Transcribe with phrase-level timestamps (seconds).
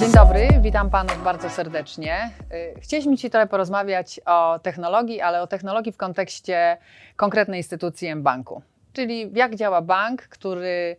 [0.00, 2.30] Dzień dobry, witam Panów bardzo serdecznie.
[2.76, 6.76] Y, Chcieliśmy Ci trochę porozmawiać o technologii, ale o technologii w kontekście
[7.16, 8.62] konkretnej instytucji M-Banku.
[8.92, 10.96] Czyli jak działa bank, który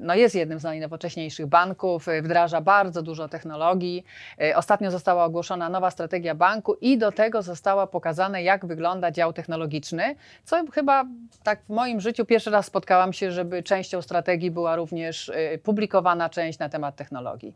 [0.00, 4.04] no jest jednym z najnowocześniejszych banków, y, wdraża bardzo dużo technologii.
[4.42, 9.32] Y, Ostatnio została ogłoszona nowa strategia banku i do tego została pokazane, jak wygląda dział
[9.32, 11.04] technologiczny, co chyba
[11.42, 15.32] tak w moim życiu pierwszy raz spotkałam się, żeby częścią strategii była również
[15.62, 17.54] publikowana część na temat technologii.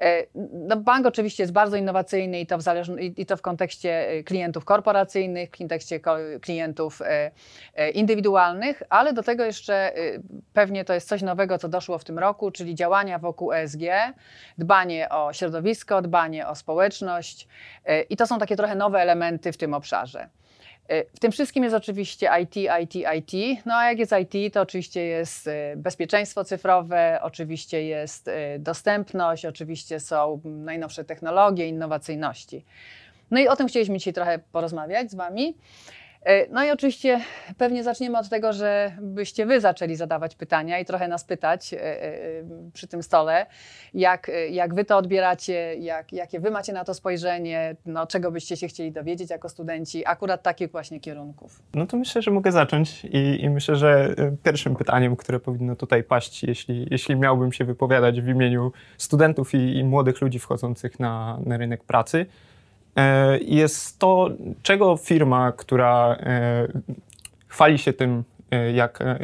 [0.00, 4.08] E, No, bank oczywiście jest bardzo innowacyjny i to, w zależn- i to w kontekście
[4.08, 9.92] e, klientów korporacyjnych, w kontekście ko- klientów e, indywidualnych, ale do tego jeszcze
[10.52, 13.80] pewnie to jest coś nowego, co doszło w tym roku, czyli działania wokół ESG,
[14.58, 17.48] dbanie o środowisko, dbanie o społeczność
[18.10, 20.28] i to są takie trochę nowe elementy w tym obszarze.
[20.88, 23.62] E, W tym wszystkim jest oczywiście IT, IT, IT.
[23.66, 29.46] No a jak jest IT, to oczywiście jest e, bezpieczeństwo cyfrowe, oczywiście jest e, dostępność,
[29.46, 32.64] oczywiście są najnowsze technologie, innowacyjności.
[33.30, 35.54] No i o tym chcieliśmy dzisiaj trochę porozmawiać z Wami.
[36.22, 37.20] E, No i oczywiście
[37.58, 41.78] pewnie zaczniemy od tego, że byście Wy zaczęli zadawać pytania i trochę nas pytać e,
[41.82, 43.46] e, przy tym stole,
[43.94, 48.56] jak, jak Wy to odbieracie, jak, jakie Wy macie na to spojrzenie, no, czego byście
[48.56, 51.62] się chcieli dowiedzieć jako studenci, akurat takich właśnie kierunków.
[51.74, 56.02] No to myślę, że mogę zacząć i, i myślę, że pierwszym pytaniem, które powinno tutaj
[56.02, 61.38] paść, jeśli, jeśli miałbym się wypowiadać w imieniu studentów i, i młodych ludzi wchodzących na,
[61.46, 62.26] na rynek pracy,
[63.40, 64.30] jest to,
[64.62, 66.68] czego firma, która e,
[67.48, 69.18] chwali się tym, e, jak e,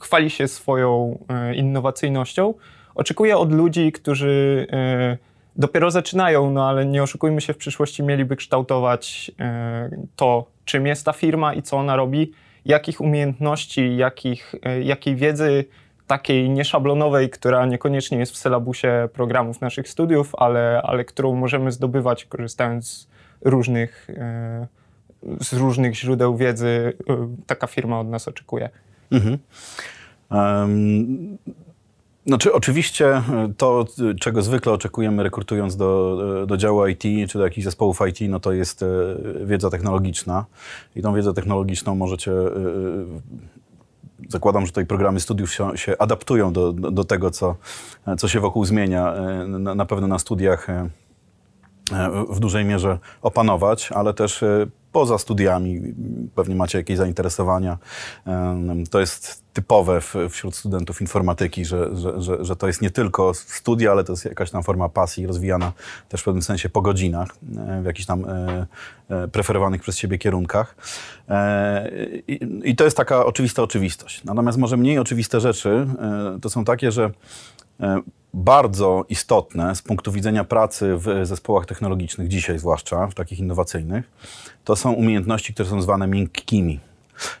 [0.00, 2.54] chwali się swoją e, innowacyjnością,
[2.94, 5.16] oczekuje od ludzi, którzy e,
[5.56, 11.04] dopiero zaczynają, no ale nie oszukujmy się, w przyszłości mieliby kształtować e, to, czym jest
[11.04, 12.32] ta firma i co ona robi,
[12.64, 15.64] jakich umiejętności, jakich, e, jakiej wiedzy
[16.10, 22.24] takiej nieszablonowej, która niekoniecznie jest w sylabusie programów naszych studiów, ale, ale którą możemy zdobywać
[22.24, 23.06] korzystając z
[23.44, 24.66] różnych, e,
[25.40, 28.68] z różnych źródeł wiedzy, e, taka firma od nas oczekuje.
[29.10, 29.38] Mhm.
[30.30, 31.38] Em,
[32.26, 33.22] Znaczy, oczywiście e,
[33.56, 33.86] to,
[34.20, 38.52] czego zwykle oczekujemy rekrutując do, do działu IT czy do jakichś zespołów IT, no to
[38.52, 38.84] jest
[39.44, 40.46] wiedza technologiczna.
[40.96, 42.32] I tą wiedzę technologiczną możecie.
[44.30, 47.56] Zakładam, że tutaj programy studiów się, się adaptują do, do, tego, co,
[48.18, 49.14] co się wokół zmienia.
[49.14, 50.88] E, Na, na pewno na studiach e,
[51.92, 54.44] e, w dużej mierze opanować, ale też
[54.92, 55.80] poza studiami
[56.34, 57.78] pewnie macie jakieś zainteresowania.
[58.90, 63.90] To jest typowe wśród studentów informatyki, że, że, że, że to jest nie tylko studia,
[63.90, 65.72] ale to jest jakaś tam forma pasji rozwijana
[66.08, 67.28] też w pewnym sensie po godzinach,
[67.68, 68.66] e, w jakichś tam e,
[69.10, 70.74] e, preferowanych przez siebie kierunkach.
[72.28, 74.24] I, I to jest taka oczywista oczywistość.
[74.24, 75.86] Natomiast może mniej oczywiste rzeczy
[76.42, 77.10] to są takie, że
[78.34, 84.10] bardzo istotne z punktu widzenia pracy w zespołach technologicznych, dzisiaj zwłaszcza, w takich innowacyjnych,
[84.64, 86.80] to są umiejętności, które są zwane miękkimi.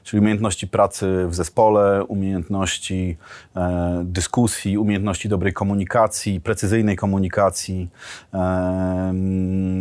[0.04, 3.16] Czyli umiejętności pracy w zespole, umiejętności
[3.56, 7.88] e, dyskusji, umiejętności dobrej komunikacji, precyzyjnej komunikacji,
[8.34, 9.80] e, mm,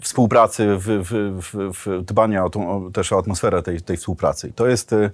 [0.00, 4.48] współpracy, w, w, w, w dbania o tą, o, też o atmosferę tej, tej współpracy.
[4.48, 5.10] I to jest e,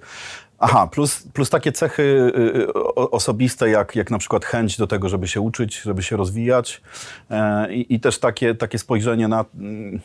[0.59, 5.09] Aha, plus, plus takie cechy y, o- osobiste, jak, jak na przykład chęć do tego,
[5.09, 6.81] żeby się uczyć, żeby się rozwijać
[7.29, 9.99] e, i, i też takie, takie spojrzenie na, mm,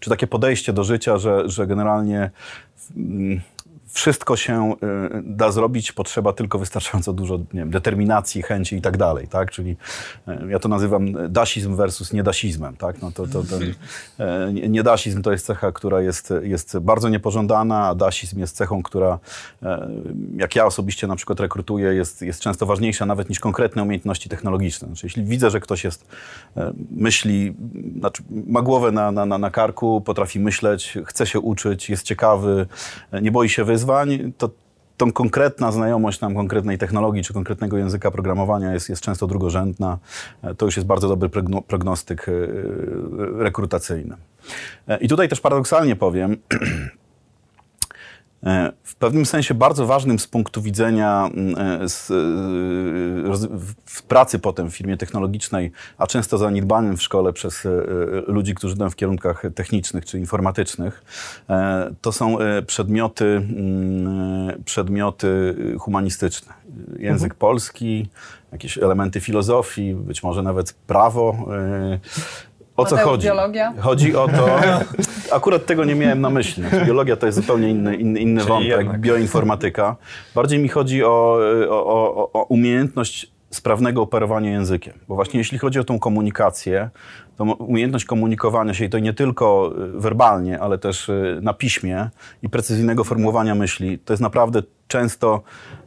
[0.00, 2.30] czy takie podejście do życia, że, że generalnie
[2.96, 3.40] mm,
[3.92, 4.76] wszystko się y,
[5.24, 9.50] da zrobić, potrzeba tylko wystarczająco dużo nie wiem, determinacji, chęci i tak dalej, tak?
[9.50, 9.76] Czyli
[10.28, 13.02] e, ja to nazywam dasizm versus niedasizmem, tak?
[13.02, 13.42] No to, to,
[14.52, 19.18] nie- niedasizm to jest cecha, która jest, jest bardzo niepożądana, a dasizm jest cechą, która,
[20.36, 24.88] jak ja osobiście na przykład rekrutuję, jest, jest często ważniejsza nawet niż konkretne umiejętności technologiczne.
[24.88, 26.06] Znaczy, jeśli widzę, że ktoś jest,
[26.90, 27.54] myśli,
[27.98, 32.66] znaczy ma głowę na, na, na, karku, potrafi myśleć, chce się uczyć, jest ciekawy,
[33.22, 34.50] nie boi się wyzwań, to
[34.96, 39.98] tą konkretna znajomość nam konkretnej technologii czy konkretnego języka programowania jest, jest często drugorzędna.
[40.42, 42.32] E, To już jest bardzo dobry progno- prognostyk e,
[43.42, 44.16] rekrutacyjny.
[44.88, 46.36] E, I tutaj też paradoksalnie powiem,
[48.84, 52.14] W pewnym sensie bardzo ważnym z punktu widzenia mm, e, z, e,
[53.86, 57.72] w- pracy potem w firmie technologicznej, a często zaniedbanym w szkole przez e, e,
[58.26, 61.04] ludzi, którzy idą w kierunkach technicznych czy informatycznych,
[61.50, 66.52] e, to są e, przedmioty, mm, e, przedmioty humanistyczne.
[66.98, 68.08] Język polski,
[68.52, 71.48] jakieś elementy filozofii, być może nawet prawo.
[72.76, 73.26] O co chodzi?
[73.26, 73.72] biologia?
[73.78, 74.46] Chodzi o to,
[75.36, 76.64] akurat tego nie miałem na myśli.
[76.86, 79.00] Biologia to jest zupełnie inny, inny, inny Czyli wątek, jednak.
[79.00, 79.96] bioinformatyka.
[80.34, 81.38] Bardziej mi chodzi o,
[81.68, 84.94] o, o, o umiejętność sprawnego operowania językiem.
[85.08, 86.90] Bo właśnie jeśli chodzi o tą komunikację,
[87.36, 92.10] to umiejętność komunikowania się i to nie tylko y, werbalnie, ale też y, na piśmie
[92.42, 95.42] i precyzyjnego formułowania myśli, to jest naprawdę często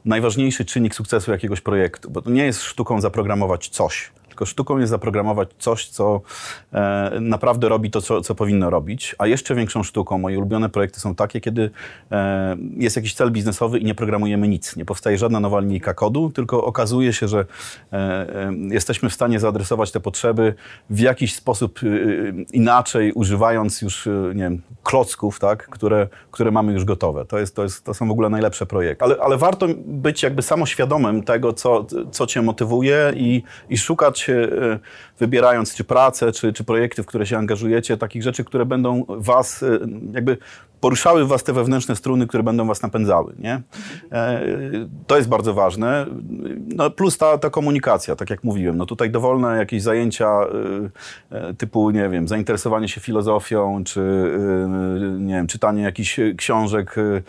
[0.05, 4.89] najważniejszy czynnik sukcesu jakiegoś projektu, bo to nie jest sztuką zaprogramować coś, tylko sztuką jest
[4.89, 6.21] zaprogramować coś, co
[6.73, 9.15] e, naprawdę robi to, co, co powinno robić.
[9.17, 11.69] A jeszcze większą sztuką, moje ulubione projekty są takie, kiedy
[12.11, 14.75] e, jest jakiś cel biznesowy i nie programujemy nic.
[14.75, 19.39] Nie powstaje żadna nowa linijka kodu, tylko okazuje się, że e, e, jesteśmy w stanie
[19.39, 20.53] zaadresować te potrzeby
[20.89, 21.87] w jakiś sposób e,
[22.53, 27.25] inaczej, używając już, e, nie wiem, klocków, tak, które, które mamy już gotowe.
[27.25, 29.05] To, jest, to, jest, to są w ogóle najlepsze projekty.
[29.05, 34.79] Ale, ale warto być jakby samoświadomym tego, co, co cię motywuje i, i szukać, e,
[35.19, 39.63] wybierając czy pracę, czy, czy projekty, w które się angażujecie, takich rzeczy, które będą was
[39.63, 39.79] e,
[40.13, 40.37] jakby
[40.85, 43.33] poruszały w was te wewnętrzne struny, które będą was napędzały.
[43.39, 43.61] Nie?
[44.11, 44.41] E,
[45.07, 46.05] To jest bardzo ważne.
[46.75, 48.77] No, plus ta, ta komunikacja, tak jak mówiłem.
[48.77, 50.27] No, tutaj dowolne jakieś zajęcia
[51.31, 56.95] e, e, typu, nie wiem, zainteresowanie się filozofią, czy e, nie wiem, czytanie jakichś książek,
[56.97, 57.21] e,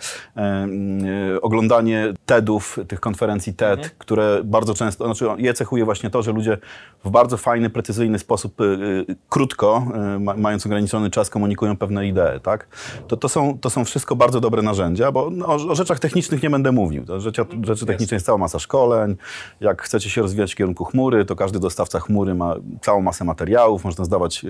[1.42, 6.58] oglądanie TEDów, tych konferencji TED, które bardzo często, znaczy je cechuje właśnie to, że ludzie
[7.04, 9.86] w bardzo fajny, precyzyjny sposób, e, e, krótko,
[10.20, 12.68] ma, mając ograniczony czas, komunikują pewne idee, tak?
[13.08, 16.50] To, to, są, to są wszystko bardzo dobre narzędzia, bo no, o, rzeczach technicznych nie
[16.50, 17.04] będę mówił.
[17.18, 19.16] Rzeczy, rzeczy techniczne jest cała masa szkoleń.
[19.60, 23.84] Jak chcecie się rozwijać w kierunku chmury, to każdy dostawca chmury ma całą masę materiałów,
[23.84, 24.44] można zdawać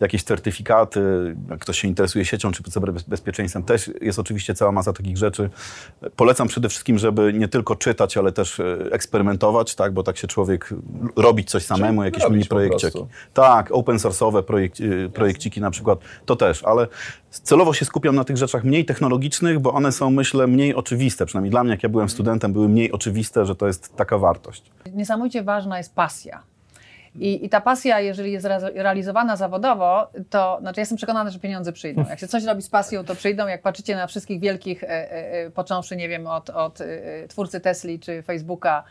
[0.00, 1.36] jakieś certyfikaty.
[1.50, 5.50] Jak ktoś się interesuje siecią czy cyberbezpieczeństwem, też jest oczywiście cała masa takich rzeczy.
[6.16, 8.60] Polecam przede wszystkim, żeby nie tylko czytać, ale też
[8.90, 10.70] eksperymentować, tak, bo tak się człowiek
[11.16, 13.06] robić coś samemu, jakieś mini po projekciki.
[13.34, 16.86] Tak, open source'owe projek y, projekciki na przykład, to też, ale
[17.30, 21.26] celowo się skupiam na tych rzeczach mniej technologicznych, bo one są, myślę, mniej oczywiste.
[21.26, 24.62] Przynajmniej dla mnie, jak ja byłem studentem, były mniej oczywiste, że to jest taka wartość.
[24.92, 26.42] Niesamowicie ważna jest pasja.
[27.14, 31.38] I, I ta pasja, jeżeli jest re- realizowana zawodowo, to znaczy ja jestem przekonana, że
[31.38, 32.04] pieniądze przyjdą.
[32.10, 33.46] Jak się coś robi z pasją, to przyjdą.
[33.46, 36.86] Jak patrzycie na wszystkich wielkich, e, e, e, począwszy, nie wiem, od, od e,
[37.28, 38.84] twórcy Tesli czy Facebooka,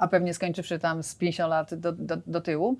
[0.00, 2.76] a pewnie skończywszy tam z 50 lat do, do, do tyłu,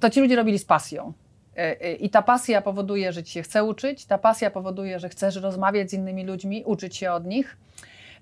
[0.00, 1.12] to ci ludzie robili z pasją.
[1.56, 5.08] E, e, I ta pasja powoduje, że ci się chce uczyć, ta pasja powoduje, że
[5.08, 7.56] chcesz rozmawiać z innymi ludźmi, uczyć się od nich.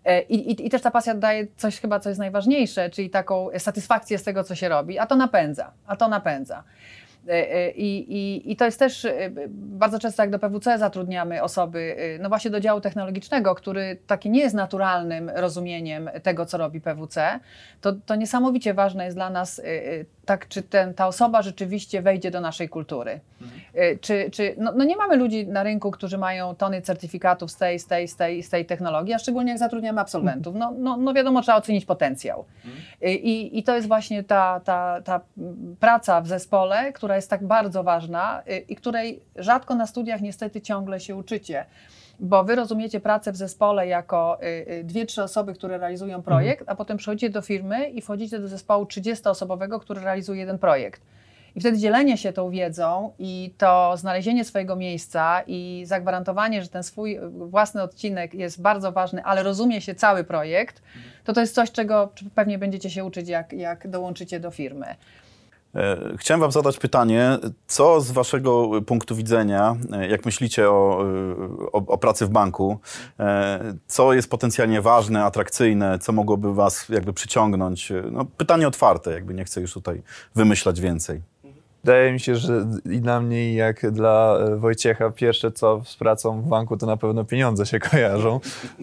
[0.04, 3.48] E, I, i, I też ta pasja daje coś chyba, co jest najważniejsze, czyli taką
[3.58, 6.64] satysfakcję z tego, co się robi, a to napędza, a to napędza.
[7.30, 11.42] E, e, I, i, I to jest też e, bardzo często, jak do PWC zatrudniamy
[11.42, 16.80] osoby, no właśnie do działu technologicznego, który taki nie jest naturalnym rozumieniem tego, co robi
[16.80, 17.40] PWC,
[17.80, 19.62] to, to niesamowicie ważne jest dla nas,
[20.30, 23.20] tak, czy ten, ta osoba rzeczywiście wejdzie do naszej kultury.
[23.74, 27.56] E, Czy, czy, no, no nie mamy ludzi na rynku, którzy mają tony certyfikatów z
[27.56, 30.54] tej, z tej, z tej, z tej technologii, a szczególnie jak zatrudniamy absolwentów.
[30.54, 32.44] No, no, no wiadomo, trzeba ocenić potencjał.
[33.02, 35.20] E, I, I to jest właśnie ta, ta, ta
[35.80, 40.60] praca w zespole, która jest tak bardzo ważna e, i której rzadko na studiach niestety
[40.60, 41.64] ciągle się uczycie.
[42.20, 46.64] Bo wy rozumiecie pracę w zespole jako y, y, dwie, trzy osoby, które realizują projekt,
[46.66, 51.02] a potem przychodzicie do firmy i wchodzicie do zespołu 30-osobowego, który realizuje jeden projekt.
[51.56, 56.82] I wtedy dzielenie się tą wiedzą i to znalezienie swojego miejsca i zagwarantowanie, że ten
[56.82, 60.82] swój własny odcinek jest bardzo ważny, ale rozumie się cały projekt,
[61.24, 64.86] to to jest coś, czego pewnie będziecie się uczyć, jak, jak dołączycie do firmy.
[65.74, 71.72] E, Chciałem Wam zadać pytanie, co z Waszego punktu widzenia, e, jak myślicie o, e,
[71.72, 72.78] o, o pracy w banku,
[73.86, 77.92] co jest potencjalnie ważne, atrakcyjne, co mogłoby Was jakby przyciągnąć?
[78.12, 80.02] No, pytanie otwarte, jakby nie chcę już tutaj
[80.34, 81.22] wymyślać więcej.
[81.84, 86.42] Wydaje mi się, że i dla mnie, jak dla e, Wojciecha, pierwsze co z pracą
[86.42, 88.40] w banku, to na pewno pieniądze się kojarzą.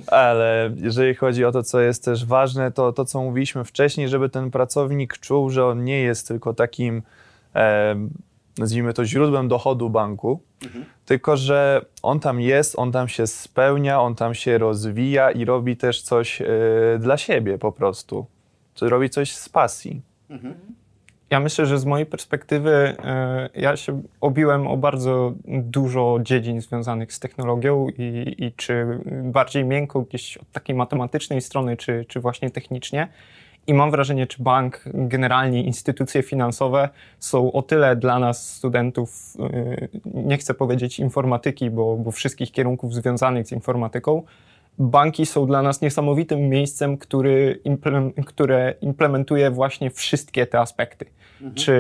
[0.08, 4.30] Ale jeżeli chodzi o to, co jest też ważne, to to, co mówiliśmy wcześniej, żeby
[4.30, 7.02] ten pracownik czuł, że on nie jest tylko takim,
[7.56, 7.96] e,
[8.58, 10.42] nazwijmy to, źródłem dochodu banku,
[11.06, 15.78] tylko że on tam jest, on tam się spełnia, on tam się rozwija i robi
[15.78, 16.46] też coś e,
[17.00, 18.26] dla siebie po prostu.
[18.74, 20.02] Czy robi coś z pasji.
[21.30, 27.14] Ja myślę, że z mojej perspektywy e, ja się obiłem o bardzo dużo dziedzin związanych
[27.14, 32.52] z technologią i, i czy bardziej miękko gdzieś od takiej matematycznej strony, czy, czy właśnie
[32.52, 33.08] technicznie.
[33.68, 39.88] I mam wrażenie, czy bank, generalnie instytucje finansowe są o tyle dla nas, studentów, e,
[40.06, 44.24] nie chcę powiedzieć informatyki, bo, bo wszystkich kierunków związanych z informatyką,
[44.80, 47.60] banki są dla nas niesamowitym miejscem, który
[48.26, 51.06] które implementuje właśnie wszystkie te aspekty.
[51.56, 51.74] czy,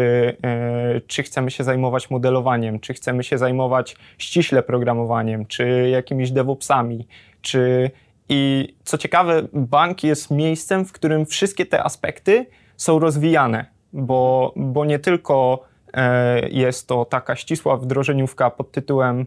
[0.44, 7.08] e, czy chcemy się zajmować modelowaniem, czy chcemy się zajmować ściśle programowaniem, czy jakimiś DevOpsami,
[7.42, 7.92] czy
[8.30, 12.46] i co ciekawe, bank jest miejscem, w którym wszystkie te aspekty
[12.77, 15.63] są rozwijane, bo, bo nie tylko
[15.94, 19.25] e, jest to taka ścisła wdrożeniówka pod tytułem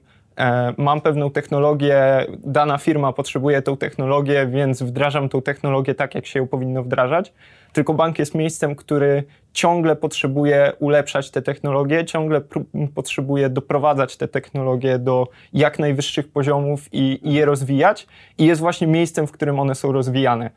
[0.76, 6.38] mam pewną technologię, dana firma potrzebuje tą technologię, więc wdrażam tą technologię tak, jak się
[6.38, 7.32] ją powinno wdrażać,
[7.72, 12.40] tylko bank jest miejscem, który ciągle potrzebuje ulepszać te technologie, ciągle
[12.94, 18.06] potrzebuje doprowadzać te technologie do jak najwyższych poziomów i, i je rozwijać
[18.38, 20.50] i jest właśnie miejscem, w którym one są rozwijane.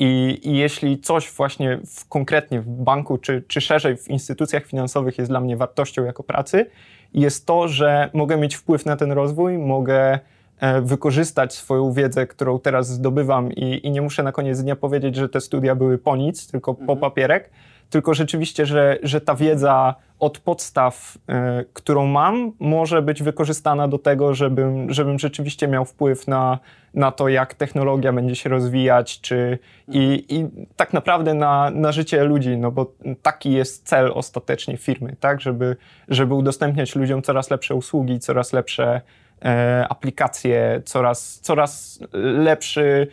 [0.00, 5.18] I, I, jeśli coś właśnie w, konkretnie w banku, czy, czy szerzej w instytucjach finansowych
[5.18, 6.66] jest dla mnie wartością jako pracy,
[7.14, 10.18] jest to, że mogę mieć wpływ na ten rozwój, mogę
[10.60, 15.16] e, wykorzystać swoją wiedzę, którą teraz zdobywam i, i, nie muszę na koniec dnia powiedzieć,
[15.16, 16.86] że te studia były po nic, tylko mhm.
[16.86, 17.50] po papierek,
[17.90, 21.18] tylko rzeczywiście, że, że ta wiedza od podstaw,
[21.60, 26.58] y, którą mam, może być wykorzystana do tego, żebym, żebym rzeczywiście miał wpływ na,
[26.94, 32.24] na to, jak technologia będzie się rozwijać, czy i, i tak naprawdę na, na życie
[32.24, 32.92] ludzi, no bo
[33.22, 35.76] taki jest cel ostatecznie firmy, tak, żeby,
[36.08, 39.00] żeby udostępniać ludziom coraz lepsze usługi, coraz lepsze
[39.44, 43.06] e, aplikacje, coraz, coraz lepszy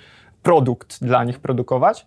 [0.43, 2.05] produkt dla nich produkować.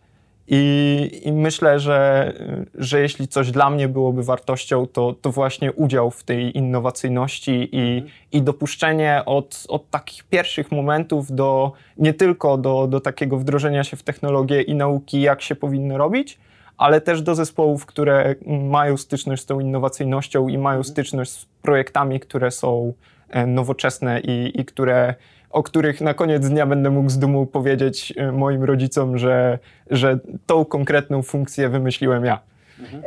[0.53, 2.33] I, I, myślę, że,
[2.75, 8.03] że jeśli coś dla mnie byłoby wartością, to, to właśnie udział w tej innowacyjności i,
[8.33, 13.97] i dopuszczenie od, od takich pierwszych momentów do nie tylko do, do takiego wdrożenia się
[13.97, 16.39] w technologię i nauki, jak się powinno robić,
[16.77, 20.93] ale też do zespołów, które mają styczność z tą innowacyjnością i mają mhm.
[20.93, 22.93] styczność z projektami, które są
[23.29, 25.15] e, nowoczesne i, i które
[25.51, 29.59] o których na koniec dnia będę mógł z dumą powiedzieć e, moim rodzicom, że,
[29.91, 32.41] że tą konkretną funkcję wymyśliłem ja.
[32.81, 33.03] Mhm.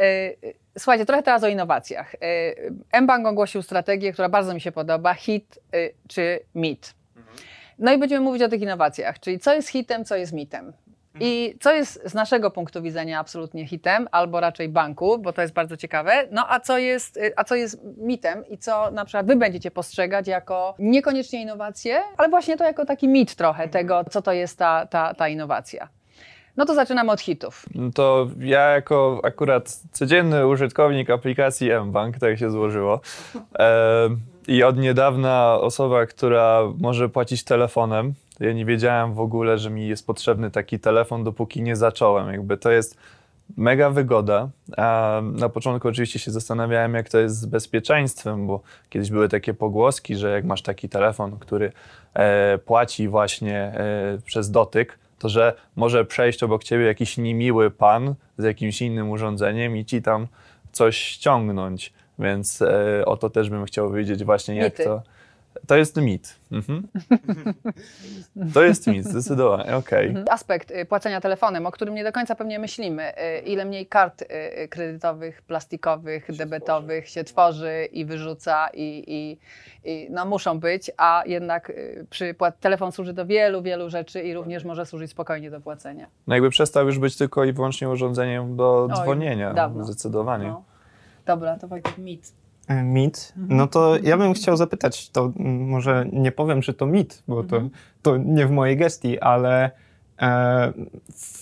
[0.78, 2.16] Słuchajcie, trochę teraz o innowacjach.
[3.02, 5.60] mBank ogłosił strategię, która bardzo mi się podoba, hit
[6.08, 6.94] czy mit.
[7.18, 7.38] Mhm.
[7.80, 10.74] No i będziemy mówić o tych innowacjach, czyli co jest hitem, co jest mitem.
[11.20, 15.54] I co jest z naszego punktu widzenia absolutnie hitem, albo raczej banku, bo to jest
[15.54, 19.26] bardzo ciekawe, no a co jest, y, a co jest mitem i co na przykład
[19.26, 24.22] wy będziecie postrzegać jako niekoniecznie innowacje, ale właśnie to jako taki mit trochę tego, co
[24.22, 25.88] to jest ta, ta, ta innowacja.
[26.58, 27.66] No to zaczynamy od hitów.
[27.76, 33.02] No to ja jako akurat codzienny użytkownik aplikacji mBank, tak się złożyło,
[33.60, 34.10] e,
[34.48, 39.88] i od niedawna osoba, która może płacić telefonem, ja nie wiedziałem w ogóle, że mi
[39.88, 42.32] jest potrzebny taki telefon, dopóki nie zacząłem.
[42.32, 42.98] Jakby to jest
[43.58, 44.50] mega wygoda.
[44.78, 49.54] A na początku oczywiście się zastanawiałem, jak to jest z bezpieczeństwem, bo kiedyś były takie
[49.54, 51.72] pogłoski, że jak masz taki telefon, który
[52.14, 58.16] e, płaci właśnie e, przez dotyk, to że może przejść obok ciebie jakiś niemiły pan
[58.38, 60.28] z jakimś innym urządzeniem i ci tam
[60.72, 61.94] coś ściągnąć.
[62.20, 65.02] Więc e, o to też bym chciał wiedzieć właśnie, jak to
[65.68, 66.40] to jest mit.
[66.52, 66.88] Mhm.
[68.54, 70.10] To jest mit, zdecydowanie, okej.
[70.10, 70.24] Okay.
[70.30, 73.14] Aspekt y, płacenia telefonem, o którym nie do końca pewnie myślimy.
[73.18, 77.14] Y, ile mniej kart y, kredytowych, plastikowych, się debetowych tworzy.
[77.14, 79.38] się tworzy i wyrzuca i, i,
[79.92, 81.72] i, no muszą być, a jednak
[82.10, 86.08] przy telefon służy do wielu, wielu rzeczy i również może służyć spokojnie do płacenia.
[86.28, 89.86] No jakby przestał już być tylko i wyłącznie urządzeniem do Oj, dzwonienia, dawno.
[89.86, 90.48] zdecydowanie.
[90.48, 90.64] No.
[91.26, 92.43] Dobra, to Wojtek mit.
[92.68, 93.58] E, mit, mhm.
[93.58, 97.56] no to ja bym chciał zapytać, to może nie powiem, że to mit, bo to,
[97.56, 97.70] mhm.
[98.02, 99.72] to nie w mojej gestii, ale
[100.22, 100.74] e,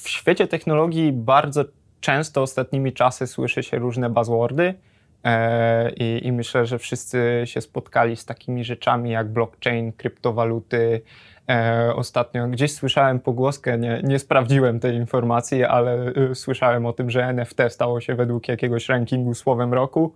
[0.03, 1.65] w świecie technologii bardzo
[1.99, 4.73] często ostatnimi czasy słyszy się różne buzzwordy
[5.23, 11.01] e, i, i, myślę, że wszyscy się spotkali z takimi rzeczami jak blockchain, kryptowaluty.
[11.95, 17.57] Ostatnio gdzieś słyszałem pogłoskę, nie, nie sprawdziłem tej informacji, ale słyszałem o tym, że NFT
[17.69, 20.13] stało się według jakiegoś rankingu słowem roku.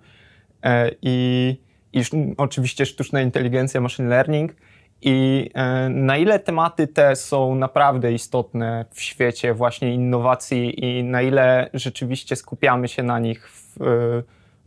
[0.65, 1.57] E, i,
[1.93, 2.01] i
[2.37, 4.55] oczywiście sztuczna inteligencja, machine learning.
[5.01, 11.21] I e, na ile tematy te są naprawdę istotne w świecie właśnie innowacji i na
[11.21, 13.77] ile rzeczywiście skupiamy się na nich w,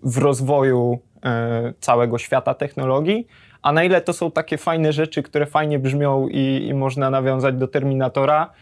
[0.02, 3.26] w rozwoju e, całego świata technologii,
[3.62, 7.54] a na ile to są takie fajne rzeczy, które fajnie brzmią i, i można nawiązać
[7.54, 8.52] do Terminatora,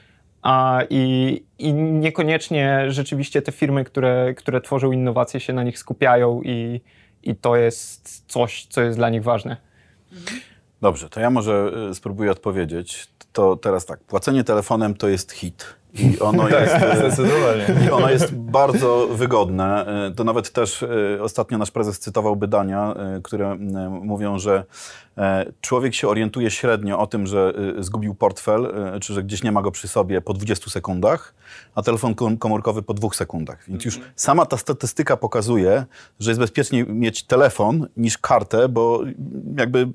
[0.43, 6.43] a, i, i, niekoniecznie rzeczywiście te firmy, które, które tworzą innowacje, się na nich skupiają
[6.43, 6.81] i,
[7.27, 9.57] i to jest coś, co jest dla nich ważne.
[10.81, 13.09] Dobrze, to ja może y, spróbuję odpowiedzieć.
[13.37, 15.65] To teraz tak, płacenie telefonem to jest hit.
[15.95, 19.87] I ono jest, e, i ono jest bardzo wygodne.
[20.07, 20.89] E, To nawet też e,
[21.23, 23.57] ostatnio nasz prezes cytował badania, które
[23.91, 24.65] mówią, że
[25.61, 29.71] człowiek się orientuje średnio o tym, że zgubił portfel, czy że gdzieś nie ma go
[29.71, 31.35] przy sobie po 20 sekundach,
[31.75, 33.65] a telefon kom- komórkowy po dwóch sekundach.
[33.69, 35.85] Więc już sama ta statystyka pokazuje,
[36.21, 39.01] że jest bezpieczniej mieć telefon niż kartę, bo
[39.57, 39.89] jakby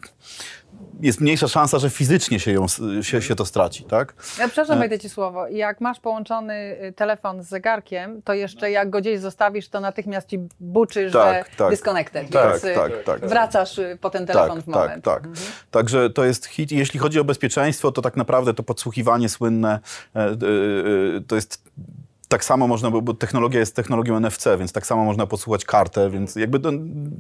[1.00, 2.66] jest mniejsza szansa, że fizycznie się, ją,
[3.02, 4.14] się, się to straci, tak?
[4.40, 5.48] Ja przepraszam, wejdę ci słowo.
[5.48, 10.28] Jak masz połączony y, telefon z zegarkiem, to jeszcze jak go gdzieś zostawisz, to natychmiast
[10.28, 11.70] ci buczy, Tak, że tak.
[11.70, 13.30] disconnected, Tak, więc y, tak, tak.
[13.30, 15.04] wracasz y, po ten telefon tak, w moment.
[15.04, 15.32] Tak, tak.
[15.72, 16.72] Także to jest hit.
[16.72, 19.80] I jeśli chodzi o bezpieczeństwo, to tak naprawdę to podsłuchiwanie słynne
[20.16, 20.36] e, e, e,
[21.28, 21.64] to jest
[22.32, 26.10] tak samo można, bo, bo technologia jest technologią NFC, więc tak samo można podsłuchać kartę,
[26.10, 26.72] więc jakby to,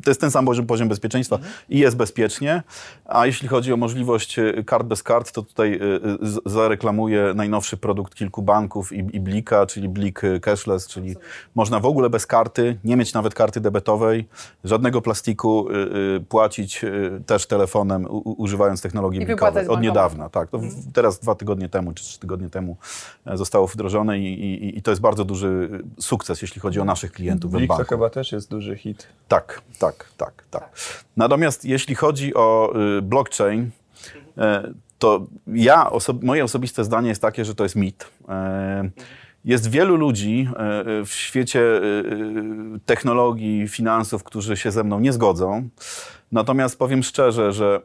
[0.04, 1.40] to jest ten sam poziom, poziom bezpieczeństwa
[1.70, 2.64] i jest bezpiecznie.
[3.06, 5.80] A jeśli chodzi o możliwość e, kart bez kart, to tutaj e,
[6.46, 11.16] zareklamuję najnowszy produkt kilku banków i, i Blika, czyli Blik e, Cashless, czyli
[11.56, 14.28] można w ogóle bez karty, nie mieć nawet karty debetowej,
[14.64, 15.68] żadnego plastiku,
[16.30, 16.86] płacić
[17.26, 19.68] też telefonem, używając technologii I blikowej.
[19.68, 20.50] Od niedawna, tak.
[20.50, 22.78] To w, teraz dwa tygodnie temu, czy trzy tygodnie temu
[23.34, 27.12] zostało wdrożone i, i, i to jest bardzo duży y, sukces, jeśli chodzi o naszych
[27.12, 27.90] klientów w Blik to banku.
[27.90, 29.08] chyba też jest duży hit.
[29.28, 30.70] Tak, tak, tak, tak.
[31.18, 33.70] Natomiast jeśli chodzi o y, blockchain,
[34.38, 38.08] e, to ja, oso- moje osobiste zdanie jest takie, że to jest mit.
[39.46, 40.50] Jest wielu ludzi
[41.06, 41.62] w świecie
[42.86, 45.70] technologii, finansów, którzy się ze mną nie zgodzą.
[46.32, 47.82] Natomiast powiem szczerze, że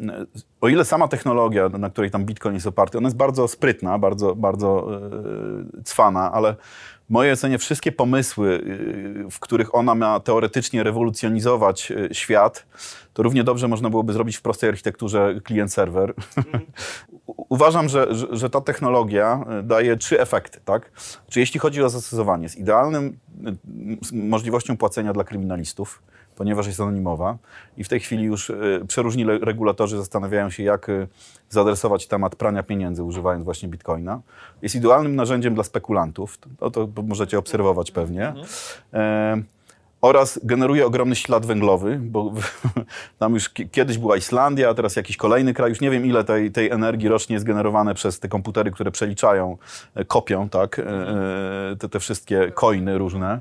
[0.60, 4.36] o ile sama technologia, na której tam Bitcoin jest oparty, ona jest bardzo sprytna, bardzo,
[4.36, 4.88] bardzo
[5.78, 6.56] e, cwana, ale
[7.10, 8.48] w mojej ocenie wszystkie pomysły,
[9.26, 12.66] y, w których ona ma teoretycznie rewolucjonizować y, świat,
[13.12, 16.12] to równie dobrze można byłoby zrobić w prostej architekturze klient-serwer.
[17.26, 20.60] U- Uważam, że, że, ta technologia daje trzy efekty.
[20.64, 20.90] Tak?
[21.28, 23.18] Czy jeśli chodzi o zastosowanie, jest idealnym
[24.02, 26.02] z możliwością płacenia dla kryminalistów,
[26.40, 27.38] ponieważ jest anonimowa
[27.76, 31.08] i w tej chwili już y, przeróżni regulatorzy zastanawiają się, jak y,
[31.48, 34.20] zaadresować temat prania pieniędzy, używając właśnie bitcoina.
[34.62, 38.34] Jest idealnym narzędziem dla spekulantów, to, to możecie obserwować pewnie.
[40.02, 42.32] Oraz generuje ogromny ślad węglowy, bo
[43.18, 45.70] tam już ki- kiedyś była Islandia, a teraz jakiś kolejny kraj.
[45.70, 49.56] Już nie wiem, ile tej, tej energii rocznie jest generowane przez te komputery, które przeliczają,
[49.94, 53.40] e, kopią tak, e, e, te, te wszystkie coiny różne.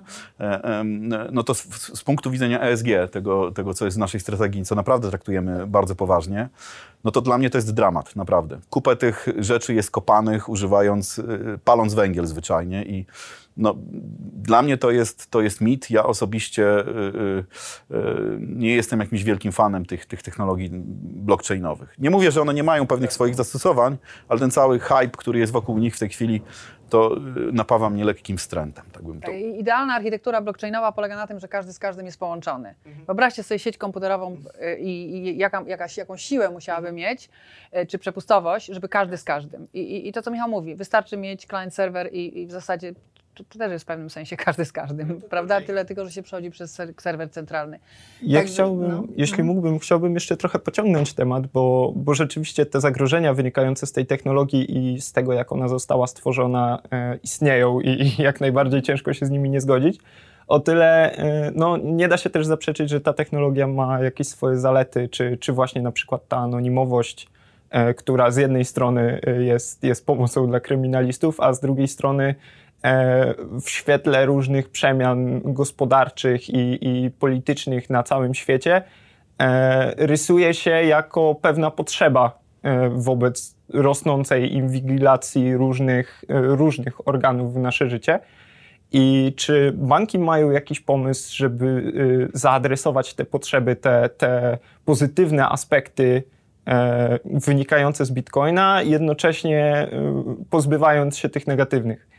[1.32, 1.63] No to z,
[2.00, 5.95] z punktu widzenia ESG, tego, tego, co jest w naszej strategii, co naprawdę traktujemy bardzo
[5.95, 6.50] poważnie,
[7.03, 8.59] no to dla mnie to jest dramat, naprawdę.
[8.69, 13.05] Kupę tych rzeczy jest kopanych, używając, y, paląc węgiel zwyczajnie i
[13.59, 13.75] no,
[14.33, 15.91] dla mnie to jest, to jest mit.
[15.91, 16.89] Ja osobiście y,
[17.91, 20.69] y, y, nie jestem jakimś wielkim fanem tych, tych technologii
[21.01, 21.95] blockchainowych.
[21.97, 25.53] Nie mówię, że one nie mają pewnych swoich zastosowań, ale ten cały hype, który jest
[25.53, 26.41] wokół nich w tej chwili,
[26.89, 27.19] to y,
[27.52, 28.86] napawa mnie lekkim wstrętem.
[28.91, 29.32] Tak bym to...
[29.32, 32.75] I- Idealna architektura blockchainowa polega na tym, że każdy z każdym jest połączony.
[33.06, 37.30] Wyobraźcie sobie sieć komputerową y, i, i jaka, jakaś, jaką siłę musiałaby mieć,
[37.78, 39.67] y, czy przepustowość, żeby każdy z każdym.
[39.73, 42.93] I, i, i to, co Michał mówi, wystarczy mieć client-server i, i w zasadzie
[43.39, 45.62] to, to też jest w pewnym sensie każdy z każdym, prawda?
[45.62, 47.80] Tyle tylko, że się przechodzi przez ser- serwer centralny.
[48.21, 49.04] Ja Także, chciałbym, no.
[49.15, 54.06] jeśli mógłbym, chciałbym jeszcze trochę pociągnąć temat, bo, bo rzeczywiście te zagrożenia wynikające z tej
[54.06, 59.13] technologii i z tego, jak ona została stworzona, e, istnieją i, i jak najbardziej ciężko
[59.13, 59.99] się z nimi nie zgodzić.
[60.47, 64.58] O tyle e, no, nie da się też zaprzeczyć, że ta technologia ma jakieś swoje
[64.58, 67.28] zalety, czy, czy właśnie na przykład ta anonimowość,
[67.69, 72.36] e, która z jednej strony e, jest, jest pomocą dla kryminalistów, a z drugiej strony
[73.62, 78.82] w świetle różnych przemian gospodarczych i, i politycznych na całym świecie
[79.39, 87.58] e, rysuje się jako pewna potrzeba e, wobec rosnącej inwigilacji różnych, e, różnych organów w
[87.58, 88.20] nasze życie.
[88.92, 91.94] I czy banki mają jakiś pomysł, żeby
[92.34, 96.24] zaadresować te potrzeby, te, te pozytywne aspekty
[96.68, 99.88] e, wynikające z Bitcoina, jednocześnie
[100.50, 102.10] pozbywając się tych negatywnych?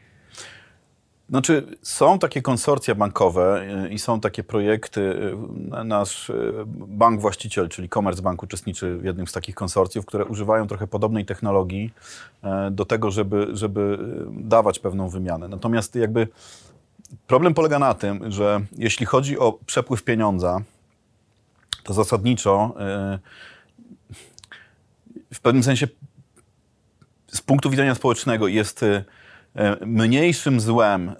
[1.30, 5.00] Znaczy, są takie konsorcja bankowe y, i są takie projekty.
[5.00, 10.66] y, Nasz y, bank właściciel, czyli Commerzbank, uczestniczy w jednym z takich konsorcjów, które używają
[10.66, 11.94] trochę podobnej technologii
[12.42, 13.98] e, do tego, żeby, żeby
[14.30, 15.48] dawać pewną wymianę.
[15.48, 16.28] Natomiast jakby
[17.26, 20.60] problem polega na tym, że jeśli chodzi o przepływ pieniądza,
[21.84, 22.74] to zasadniczo
[25.34, 25.88] w pewnym sensie
[27.26, 29.04] z punktu widzenia społecznego jest e,
[29.86, 31.12] mniejszym złem y,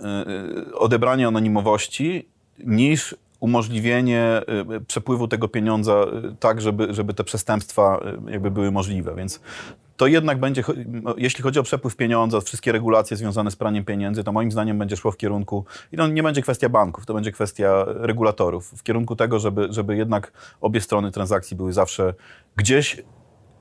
[0.68, 2.28] y, odebranie anonimowości
[2.64, 4.42] niż umożliwienie
[4.86, 6.06] przepływu tego pieniądza
[6.40, 9.14] tak, żeby, żeby te przestępstwa jakby były możliwe.
[9.14, 9.40] Więc
[10.00, 10.62] to jednak będzie,
[11.16, 14.96] jeśli chodzi o przepływ pieniądza, wszystkie regulacje związane z praniem pieniędzy, to moim zdaniem będzie
[14.96, 19.16] szło w kierunku, i to nie będzie kwestia banków, to będzie kwestia regulatorów, w kierunku
[19.16, 22.14] tego, żeby, żeby jednak obie strony transakcji były zawsze
[22.56, 23.02] gdzieś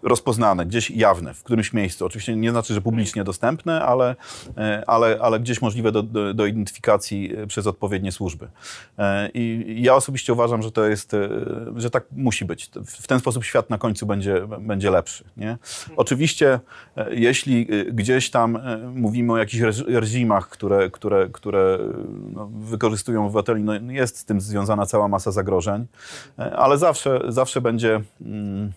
[0.03, 2.05] rozpoznane, gdzieś jawne, w którymś miejscu.
[2.05, 4.15] Oczywiście nie znaczy, że publicznie dostępne, ale,
[4.57, 8.47] e, ale, ale gdzieś możliwe do, do, do identyfikacji e, przez odpowiednie służby.
[8.97, 11.15] E, I ja osobiście uważam, że to jest,
[11.75, 12.69] że tak musi być.
[12.85, 15.23] W ten sposób świat na końcu będzie, będzie lepszy.
[15.37, 15.57] Nie?
[15.95, 16.59] Oczywiście,
[17.11, 18.59] jeśli gdzieś tam
[18.95, 21.79] mówimy o jakichś reżimach, które, które, które
[22.33, 25.85] no, wykorzystują obywateli, no jest z tym związana cała masa zagrożeń,
[26.37, 28.01] ale zawsze, zawsze będzie.
[28.21, 28.71] Mm,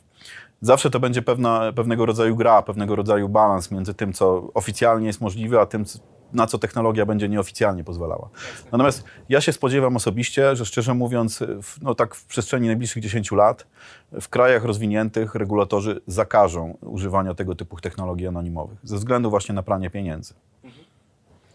[0.63, 5.21] zawsze to będzie pewna, pewnego rodzaju gra, pewnego rodzaju balans między tym, co oficjalnie jest
[5.21, 5.85] możliwe, a tym,
[6.33, 8.29] na co technologia będzie nieoficjalnie pozwalała.
[8.73, 11.45] Natomiast ja się spodziewam osobiście, że szczerze mówiąc,
[11.83, 13.67] no tak w przestrzeni najbliższych 10 lat
[14.21, 19.91] w krajach rozwiniętych regulatorzy zakażą używania tego typu technologii anonimowych ze względu właśnie na pranie
[19.91, 20.35] pieniędzy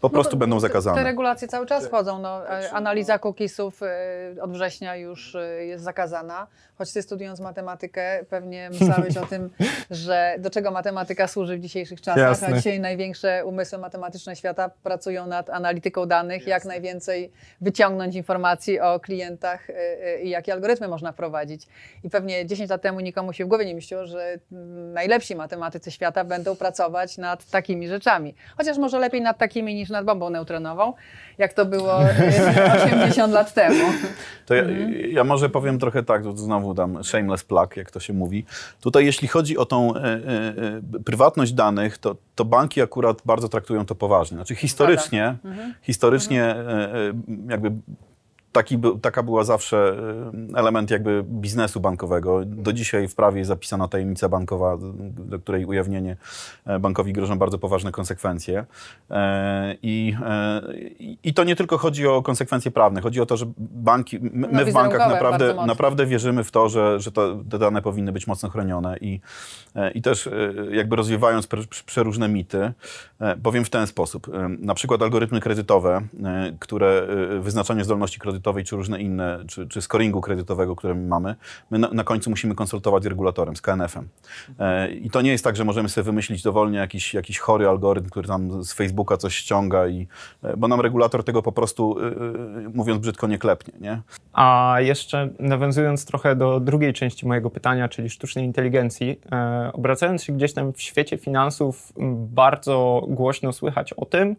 [0.02, 0.98] po prostu no, będą zakazane.
[0.98, 2.20] Te regulacje cały czas wchodzą.
[2.20, 6.48] No, e, analiza cookiesów e, od września już e, jest zakazana.
[6.78, 9.50] Choć ty studiując matematykę pewnie myślałeś o tym,
[9.92, 12.18] że do czego matematyka służy w dzisiejszych czasach.
[12.18, 12.48] Jasne.
[12.48, 16.52] A dzisiaj największe umysły matematyczne świata pracują nad analityką danych, Jasne.
[16.52, 17.32] jak najwięcej
[17.62, 19.68] wyciągnąć informacji o klientach
[20.24, 21.68] i jakie algorytmy można wprowadzić.
[22.04, 24.40] I pewnie 10 lat temu nikomu się w głowie nie myślało, że
[24.94, 28.36] najlepsi matematycy świata będą pracować nad takimi rzeczami.
[28.58, 30.94] Chociaż może lepiej nad takimi niż nad bombą neutronową,
[31.38, 32.00] jak to było
[32.90, 33.84] 80 lat temu.
[34.46, 35.12] To ja, mhm.
[35.12, 38.46] ja, może powiem trochę tak, to znowu dam shameless plug, jak to się mówi.
[38.82, 40.14] Tutaj jeśli chodzi o tą e, e,
[40.96, 44.36] e prywatność danych, to, to banki akurat bardzo traktują to poważnie.
[44.36, 45.74] Znaczy historycznie, mhm.
[45.82, 46.80] historycznie mhm.
[46.80, 47.14] E, e,
[47.50, 47.72] jakby
[48.58, 49.96] taki, taka była zawsze
[50.54, 52.46] y, element jakby biznesu bankowego.
[52.46, 54.78] Do dzisiaj w prawie jest zapisana tajemnica bankowa,
[55.10, 56.18] do której ujawnienie
[56.66, 58.66] e, bankowi grożą bardzo poważne konsekwencje.
[59.12, 60.62] E, I, e,
[61.24, 64.66] I to nie tylko chodzi o konsekwencje prawne, chodzi o to, że banki, my, no,
[64.66, 68.50] w bankach naprawdę, naprawdę wierzymy w to, że, że to, te dane powinny być mocno
[68.50, 69.20] chronione i,
[69.96, 70.30] i też
[70.72, 71.48] jakby rozwiewając
[71.86, 72.72] przeróżne mity,
[73.44, 74.28] powiem w ten sposób.
[74.60, 76.02] Na przykład algorytmy kredytowe,
[76.60, 77.08] które
[77.40, 81.36] wyznaczanie zdolności kredytowej kredytowej, czy różne inne, czy, czy scoringu kredytowego, które my mamy,
[81.72, 84.08] my na, na końcu musimy konsultować z regulatorem, z KNF-em.
[84.60, 88.10] E, I to nie jest tak, że możemy sobie wymyślić dowolnie jakiś, jakiś chory algorytm,
[88.10, 90.08] który tam z Facebooka coś ściąga, i,
[90.44, 92.12] e, bo nam regulator tego po prostu, e, e,
[92.74, 93.74] mówiąc brzydko, nie klepnie.
[93.80, 94.02] Nie?
[94.34, 100.34] A jeszcze nawiązując trochę do drugiej części mojego pytania, czyli sztucznej inteligencji, e, obracając się
[100.34, 101.94] gdzieś tam w świecie finansów,
[102.32, 104.36] bardzo głośno słychać o tym,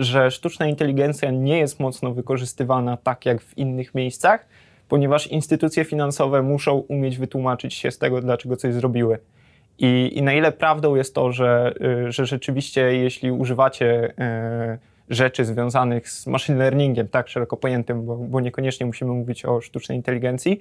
[0.00, 4.46] że sztuczna inteligencja nie jest mocno wykorzystywana tak jak w innych miejscach,
[4.88, 9.18] ponieważ instytucje finansowe muszą umieć wytłumaczyć się z tego, dlaczego coś zrobiły.
[9.78, 11.74] I, i na ile prawdą jest to, że,
[12.08, 14.78] y, że rzeczywiście, jeśli używacie y,
[15.10, 19.98] rzeczy związanych z machine learningiem, tak szeroko pojętym, bo, bo niekoniecznie musimy mówić o sztucznej
[19.98, 20.60] inteligencji,